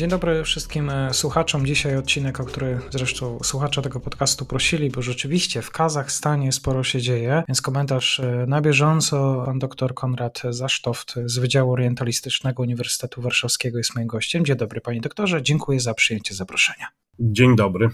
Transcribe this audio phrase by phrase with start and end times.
[0.00, 1.66] Dzień dobry wszystkim e, słuchaczom.
[1.66, 7.00] Dzisiaj odcinek, o który zresztą słuchacze tego podcastu prosili, bo rzeczywiście w Kazachstanie sporo się
[7.00, 9.42] dzieje, więc komentarz e, na bieżąco.
[9.46, 14.44] Pan dr Konrad Zasztoft z Wydziału Orientalistycznego Uniwersytetu Warszawskiego jest moim gościem.
[14.44, 16.86] Dzień dobry panie doktorze, dziękuję za przyjęcie zaproszenia.
[17.18, 17.88] Dzień dobry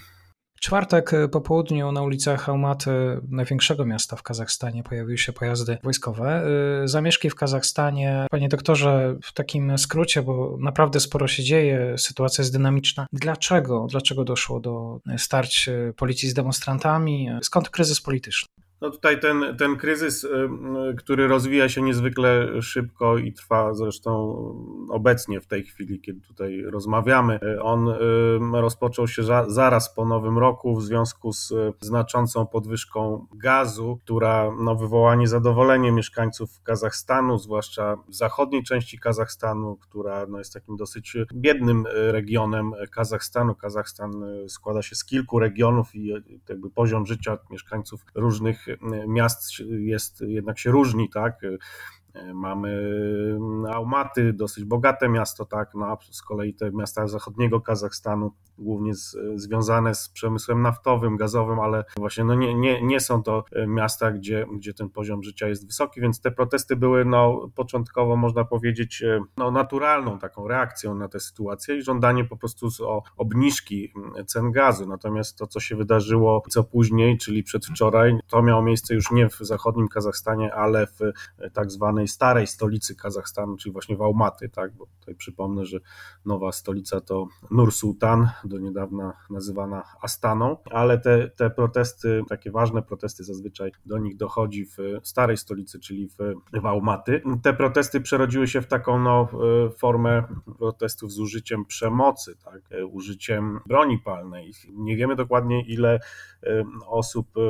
[0.60, 2.90] czwartek e, po południu na ulicach Almaty,
[3.28, 6.42] największego miasta w Kazachstanie, pojawiły się pojazdy wojskowe.
[6.82, 12.42] E, zamieszki w Kazachstanie, panie doktorze, w takim skrócie, bo naprawdę sporo się dzieje, sytuacja
[12.42, 13.06] jest dynamiczna.
[13.12, 13.86] Dlaczego?
[13.90, 17.28] Dlaczego doszło do starć e, policji z demonstrantami?
[17.42, 18.48] Skąd kryzys polityczny?
[18.80, 24.36] No tutaj ten, ten kryzys, y, y, który rozwija się niezwykle szybko i trwa zresztą
[24.88, 27.88] obecnie w tej chwili, kiedy tutaj rozmawiamy, y, on
[28.52, 35.14] rozpoczął się zaraz po nowym roku w związku z znaczącą podwyżką gazu, która no, wywołała
[35.14, 43.54] niezadowolenie mieszkańców Kazachstanu, zwłaszcza zachodniej części Kazachstanu, która no, jest takim dosyć biednym regionem Kazachstanu.
[43.54, 46.06] Kazachstan składa się z kilku regionów i
[46.48, 48.65] jakby poziom życia mieszkańców różnych
[49.08, 51.40] miast jest, jednak się różni, tak?
[52.34, 52.68] Mamy
[53.36, 58.94] mm, Almaty, dosyć bogate miasto, tak, no a z kolei te miasta zachodniego Kazachstanu, głównie
[58.94, 63.66] z, związane z przemysłem naftowym, gazowym, ale właśnie no nie, nie, nie są to e,
[63.66, 68.44] miasta, gdzie, gdzie ten poziom życia jest wysoki, więc te protesty były no, początkowo, można
[68.44, 73.92] powiedzieć, e, no, naturalną taką reakcją na tę sytuację i żądanie po prostu o obniżki
[73.96, 74.86] mm, cen gazu.
[74.86, 79.38] Natomiast to, co się wydarzyło co później, czyli przedwczoraj, to miało miejsce już nie w
[79.40, 81.02] zachodnim Kazachstanie, ale w
[81.38, 85.80] e, tak zwanej starej stolicy Kazachstanu, czyli właśnie w Almaty, tak, bo tutaj przypomnę, że
[86.24, 92.82] nowa stolica to Nur Sultan, do niedawna nazywana Astaną, ale te, te protesty, takie ważne
[92.82, 96.16] protesty zazwyczaj do nich dochodzi w starej stolicy, czyli w,
[96.62, 97.22] w Almaty.
[97.42, 99.28] Te protesty przerodziły się w taką no,
[99.78, 100.22] formę
[100.58, 104.52] protestów z użyciem przemocy, tak, użyciem broni palnej.
[104.68, 106.00] Nie wiemy dokładnie ile
[106.86, 107.40] osób e,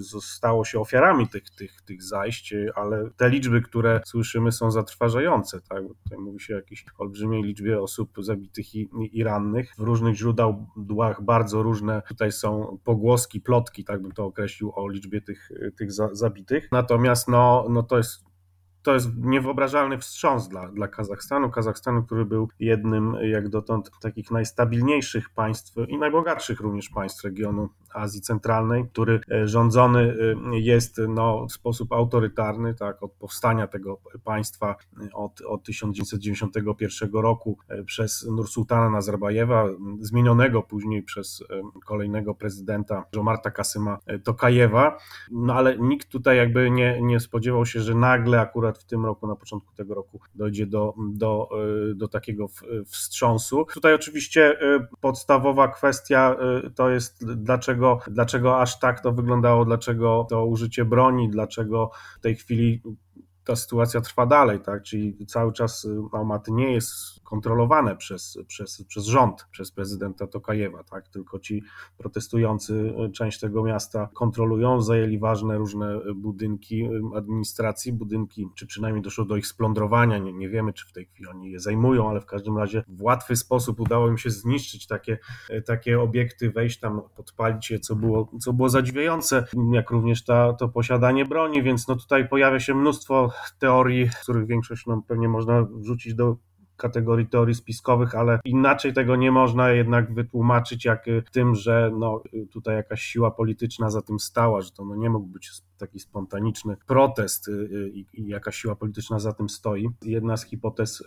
[0.00, 5.60] zostało się ofiarami tych, tych, tych zajść, ale te liczby, które które słyszymy są zatrważające.
[5.60, 5.82] Tak?
[6.04, 9.74] Tutaj mówi się o jakiejś olbrzymiej liczbie osób zabitych i, i rannych.
[9.78, 15.20] W różnych źródłach bardzo różne tutaj są pogłoski, plotki, tak bym to określił, o liczbie
[15.20, 16.68] tych, tych za, zabitych.
[16.72, 18.28] Natomiast no, no to jest
[18.82, 21.50] to jest niewyobrażalny wstrząs dla, dla Kazachstanu.
[21.50, 28.20] Kazachstanu, który był jednym jak dotąd takich najstabilniejszych państw i najbogatszych również państw regionu Azji
[28.20, 30.16] Centralnej, który e, rządzony
[30.52, 37.10] e, jest no, w sposób autorytarny, tak, od powstania tego państwa e, od, od 1991
[37.12, 39.66] roku przez Nursultana Nazarbajewa,
[40.00, 41.44] zmienionego później przez
[41.86, 44.98] kolejnego prezydenta Jomarta Kasyma Tokajewa.
[45.30, 49.26] No ale nikt tutaj jakby nie, nie spodziewał się, że nagle akurat w tym roku,
[49.26, 51.48] na początku tego roku dojdzie do, do,
[51.94, 52.46] do takiego
[52.86, 53.66] wstrząsu.
[53.74, 54.58] Tutaj oczywiście
[55.00, 56.36] podstawowa kwestia
[56.74, 62.20] to jest dlaczego dlaczego, dlaczego aż tak to wyglądało, dlaczego to użycie broni, dlaczego w
[62.20, 62.82] tej chwili
[63.48, 64.82] ta sytuacja trwa dalej, tak?
[64.82, 66.92] Czyli cały czas y, Almaty nie jest
[67.24, 71.08] kontrolowane przez, przez, przez rząd, przez prezydenta Tokajewa, tak?
[71.08, 71.62] Tylko ci
[71.98, 79.02] protestujący y, część tego miasta kontrolują, zajęli ważne różne budynki y, administracji, budynki, czy przynajmniej
[79.02, 82.20] doszło do ich splądrowania, nie, nie wiemy, czy w tej chwili oni je zajmują, ale
[82.20, 85.18] w każdym razie w łatwy sposób udało im się zniszczyć takie,
[85.66, 90.68] takie obiekty, wejść tam, podpalić je, co było, co było zadziwiające, jak również ta, to
[90.68, 96.14] posiadanie broni, więc no tutaj pojawia się mnóstwo teorii, których większość no, pewnie można wrzucić
[96.14, 96.36] do
[96.76, 102.76] kategorii teorii spiskowych, ale inaczej tego nie można jednak wytłumaczyć jak tym, że no, tutaj
[102.76, 107.48] jakaś siła polityczna za tym stała, że to no, nie mógł być taki spontaniczny protest
[107.48, 109.90] y, y, i, i jakaś siła polityczna za tym stoi.
[110.02, 111.04] Jedna z hipotez, y,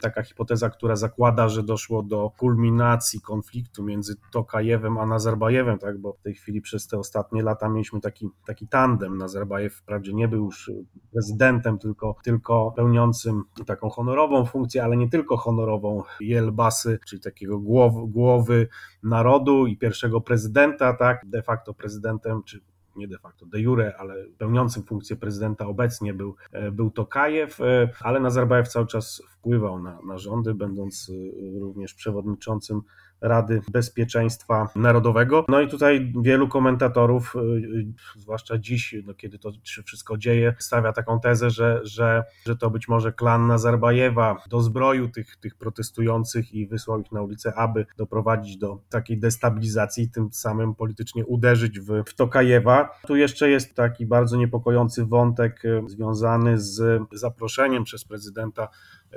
[0.00, 6.12] taka hipoteza, która zakłada, że doszło do kulminacji konfliktu między Tokajewem a Nazarbajewem, tak, bo
[6.12, 9.18] w tej chwili przez te ostatnie lata mieliśmy taki, taki tandem.
[9.18, 10.70] Nazarbajew wprawdzie nie był już
[11.12, 17.94] prezydentem, tylko, tylko pełniącym taką honorową funkcję, ale nie tylko honorową Jelbasy, czyli takiego głow,
[18.08, 18.68] głowy
[19.02, 22.60] narodu i pierwszego prezydenta, tak, de facto prezydentem, czy
[23.00, 26.34] nie de facto, de jure, ale pełniącym funkcję prezydenta obecnie był,
[26.72, 27.58] był Tokajew,
[28.00, 31.12] ale Nazarbajew cały czas wpływał na, na rządy, będąc
[31.60, 32.80] również przewodniczącym
[33.20, 35.44] Rady Bezpieczeństwa Narodowego.
[35.48, 37.86] No i tutaj wielu komentatorów, y, y,
[38.16, 42.70] zwłaszcza dziś, no kiedy to się wszystko dzieje, stawia taką tezę, że, że, że to
[42.70, 48.56] być może klan Nazarbajewa dozbroił tych, tych protestujących i wysłał ich na ulicę, aby doprowadzić
[48.56, 52.88] do takiej destabilizacji tym samym politycznie uderzyć w, w Tokajewa.
[53.06, 58.68] Tu jeszcze jest taki bardzo niepokojący wątek y, związany z zaproszeniem przez prezydenta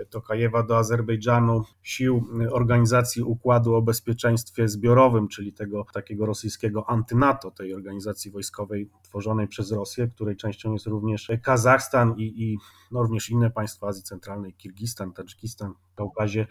[0.09, 7.73] Tokajewa do Azerbejdżanu sił Organizacji Układu o Bezpieczeństwie Zbiorowym, czyli tego takiego rosyjskiego antynato, tej
[7.73, 12.57] organizacji wojskowej tworzonej przez Rosję, której częścią jest również Kazachstan i, i
[12.91, 16.47] no również inne państwa Azji Centralnej, Kirgistan, Tadżykistan, Kaukazie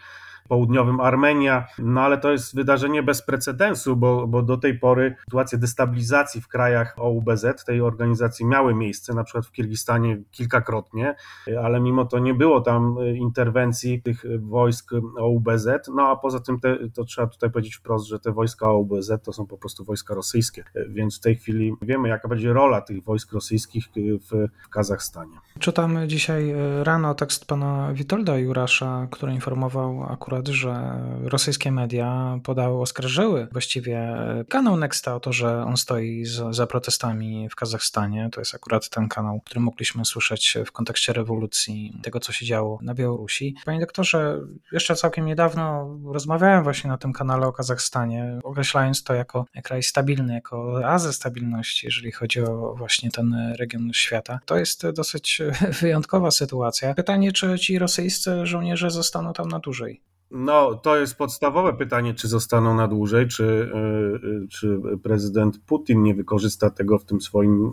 [0.48, 5.58] Południowym Armenia, no ale to jest wydarzenie bez precedensu, bo, bo do tej pory sytuacje
[5.58, 11.14] destabilizacji w krajach OUBZ, tej organizacji miały miejsce, na przykład w Kirgistanie kilkakrotnie,
[11.62, 12.96] ale mimo to nie było tam
[13.32, 18.20] interwencji tych wojsk OUBZ, no a poza tym te, to trzeba tutaj powiedzieć wprost, że
[18.20, 22.29] te wojska OUBZ to są po prostu wojska rosyjskie, więc w tej chwili wiemy jaka
[22.29, 25.37] będzie rola tych wojsk rosyjskich w, w Kazachstanie.
[25.58, 33.49] Czytamy dzisiaj rano tekst pana Witolda Jurasza, który informował akurat, że rosyjskie media podały, oskarżyły
[33.52, 34.17] właściwie
[34.49, 38.28] kanał Nexta o to, że on stoi za, za protestami w Kazachstanie.
[38.32, 42.78] To jest akurat ten kanał, który mogliśmy słyszeć w kontekście rewolucji, tego co się działo
[42.82, 43.21] na Białorusi.
[43.64, 44.40] Panie doktorze,
[44.72, 50.34] jeszcze całkiem niedawno rozmawiałem właśnie na tym kanale o Kazachstanie, określając to jako kraj stabilny,
[50.34, 54.38] jako oazę stabilności, jeżeli chodzi o właśnie ten region świata.
[54.46, 55.42] To jest dosyć
[55.80, 56.94] wyjątkowa sytuacja.
[56.94, 60.12] Pytanie, czy ci rosyjscy żołnierze zostaną tam na dłużej?
[60.34, 66.14] No, to jest podstawowe pytanie, czy zostaną na dłużej, czy, e, czy prezydent Putin nie
[66.14, 67.73] wykorzysta tego w tym swoim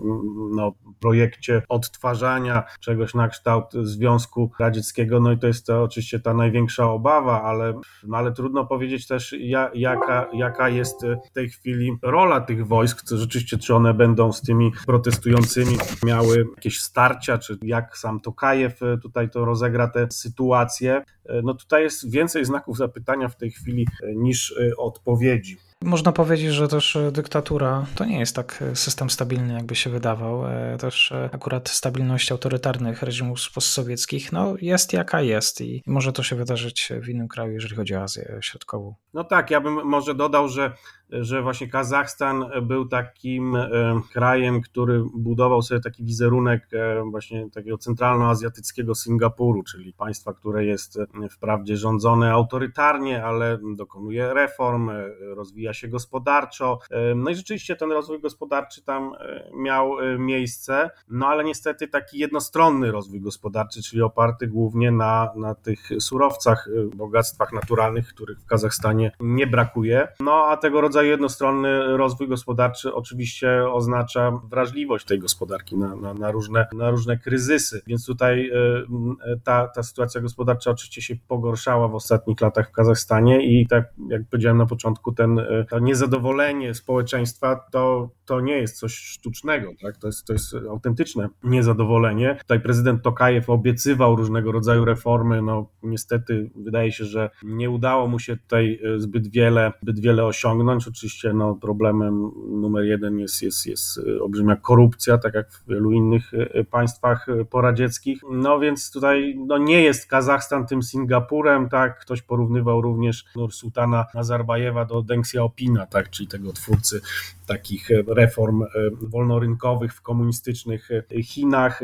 [0.51, 5.19] no, projekcie odtwarzania czegoś na kształt Związku Radzieckiego.
[5.19, 7.73] No i to jest to oczywiście ta największa obawa, ale,
[8.03, 9.35] no, ale trudno powiedzieć też,
[9.73, 14.41] jaka, jaka jest w tej chwili rola tych wojsk, czy rzeczywiście, czy one będą z
[14.41, 21.03] tymi protestującymi miały jakieś starcia, czy jak sam Tokajew tutaj to rozegra tę sytuację.
[21.43, 25.57] No tutaj jest więcej znaków zapytania w tej chwili e, niż e, odpowiedzi.
[25.83, 30.43] Można powiedzieć, że też e, dyktatura to nie jest tak system stabilny, jakby się wydawał.
[30.79, 36.89] Też akurat stabilność autorytarnych reżimów postsowieckich no, jest jaka jest i może to się wydarzyć
[37.03, 38.95] w innym kraju, jeżeli chodzi o Azję Środkową.
[39.13, 40.73] No tak, ja bym może dodał, że
[41.11, 43.69] że właśnie Kazachstan był takim e,
[44.13, 50.97] krajem, który budował sobie taki wizerunek e, właśnie takiego centralnoazjatyckiego Singapuru, czyli państwa, które jest
[50.97, 54.91] e, wprawdzie rządzone autorytarnie, ale dokonuje reform,
[55.35, 56.79] rozwija się gospodarczo.
[57.15, 59.11] No i rzeczywiście ten rozwój gospodarczy tam
[59.53, 65.89] miał miejsce, no ale niestety taki jednostronny rozwój gospodarczy, czyli oparty głównie na, na tych
[65.99, 70.07] surowcach, bogactwach naturalnych, których w Kazachstanie nie brakuje.
[70.19, 76.31] No a tego rodzaju jednostronny rozwój gospodarczy oczywiście oznacza wrażliwość tej gospodarki na, na, na,
[76.31, 81.95] różne, na różne kryzysy, więc tutaj e, ta, ta sytuacja gospodarcza oczywiście się pogorszała w
[81.95, 88.09] ostatnich latach w Kazachstanie i tak jak powiedziałem na początku, ten, e, niezadowolenie społeczeństwa to,
[88.25, 89.97] to nie jest coś sztucznego, tak?
[89.97, 92.35] to, jest, to jest autentyczne niezadowolenie.
[92.41, 98.19] Tutaj prezydent Tokajew obiecywał różnego rodzaju reformy, no niestety wydaje się, że nie udało mu
[98.19, 100.87] się tutaj e, zbyt wiele, zbyt wiele osiągnąć.
[100.87, 106.33] Oczywiście no, problemem numer jeden jest, jest, jest olbrzymia korupcja, tak jak w wielu innych
[106.33, 108.21] e, państwach e, poradzieckich.
[108.31, 111.99] No więc tutaj no, nie jest Kazachstan tym Singapurem, tak?
[111.99, 116.09] Ktoś porównywał również Nursultana Nazarbajewa do Deng Xiaopina, tak?
[116.09, 117.01] Czyli tego twórcy
[117.47, 118.63] takich e, reform
[119.01, 120.89] wolnorynkowych w komunistycznych
[121.23, 121.81] Chinach.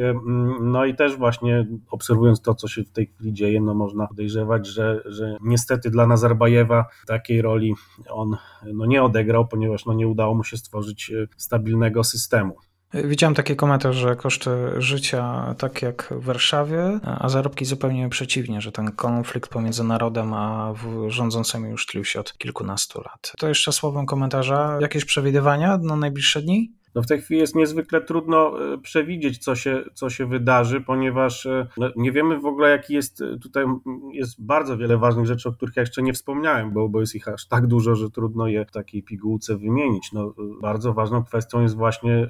[0.61, 4.67] No i też właśnie obserwując to, co się w tej chwili dzieje, no można podejrzewać,
[4.67, 7.75] że, że niestety dla Nazarbajewa takiej roli
[8.09, 8.37] on
[8.73, 12.55] no nie odegrał, ponieważ no nie udało mu się stworzyć e, stabilnego systemu.
[13.03, 18.71] Widziałem taki komentarz, że koszty życia tak jak w Warszawie, a zarobki zupełnie przeciwnie, że
[18.71, 20.73] ten konflikt pomiędzy narodem a
[21.07, 23.31] rządzącymi już tlił się od kilkunastu lat.
[23.37, 24.77] To jeszcze słowem komentarza.
[24.81, 26.71] Jakieś przewidywania na najbliższe dni?
[26.95, 31.45] No w tej chwili jest niezwykle trudno e, przewidzieć, co się, co się wydarzy, ponieważ
[31.45, 33.65] e, no nie wiemy w ogóle, jaki jest e, tutaj,
[34.11, 37.27] jest bardzo wiele ważnych rzeczy, o których ja jeszcze nie wspomniałem, bo, bo jest ich
[37.27, 40.11] aż tak dużo, że trudno je w takiej pigułce wymienić.
[40.13, 42.29] No, bardzo ważną kwestią jest właśnie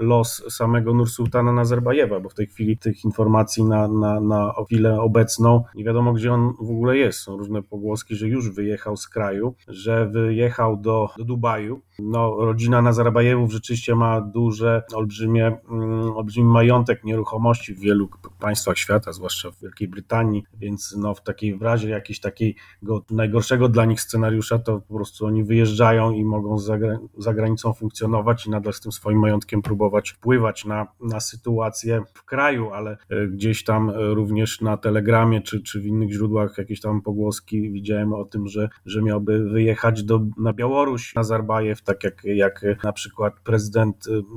[0.00, 5.64] los samego Nursultana Nazarbajewa, bo w tej chwili tych informacji na, na, na chwilę obecną
[5.74, 7.18] nie wiadomo, gdzie on w ogóle jest.
[7.18, 11.80] Są różne pogłoski, że już wyjechał z kraju, że wyjechał do, do Dubaju.
[11.98, 18.08] No, rodzina Nazarbajewów rzeczywiście ma duże, olbrzymie, mm, olbrzymi majątek nieruchomości w wielu
[18.40, 23.68] państwach świata, zwłaszcza w Wielkiej Brytanii, więc no, w takiej w razie jakiegoś takiego najgorszego
[23.68, 26.78] dla nich scenariusza, to po prostu oni wyjeżdżają i mogą za,
[27.18, 32.24] za granicą funkcjonować i nadal z tym swoim majątkiem próbować wpływać na, na sytuację w
[32.24, 37.02] kraju, ale e, gdzieś tam również na Telegramie czy, czy w innych źródłach jakieś tam
[37.02, 42.64] pogłoski widziałem o tym, że, że miałby wyjechać do, na Białoruś Nazarbajew, tak jak, jak
[42.84, 43.87] na przykład prezydent,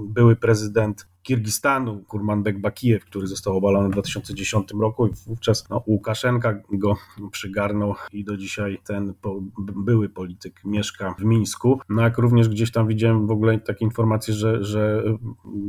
[0.08, 6.62] były prezydent Kirgistanu, Kurmanbek Bakijew, który został obalony w 2010 roku i wówczas no, Łukaszenka
[6.72, 6.98] go
[7.32, 9.40] przygarnął i do dzisiaj ten po,
[9.76, 11.80] były polityk mieszka w Mińsku.
[11.90, 15.04] No jak również gdzieś tam widziałem w ogóle takie informacje, że, że,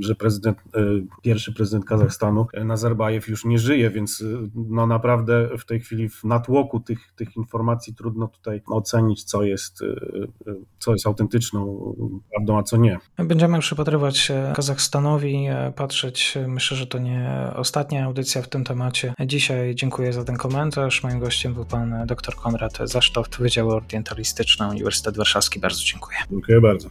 [0.01, 0.81] że prezydent, e,
[1.23, 6.81] pierwszy prezydent Kazachstanu, Nazarbajew już nie żyje, więc no naprawdę w tej chwili w natłoku
[6.81, 11.95] tych, tych informacji trudno tutaj ocenić, co jest, e, co jest autentyczną
[12.31, 12.99] prawdą, a co nie.
[13.17, 15.42] Będziemy przypatrywać się Kazachstanowi
[15.77, 16.39] patrzeć.
[16.47, 19.15] Myślę, że to nie ostatnia audycja w tym temacie.
[19.27, 21.03] Dzisiaj dziękuję za ten komentarz.
[21.03, 25.61] Moim gościem był pan dr Konrad Zasztoft, Wydział Orientalistyczny Uniwersytet Warszawski.
[25.61, 26.19] Bardzo dziękuję.
[26.31, 26.89] Dziękuję bardzo.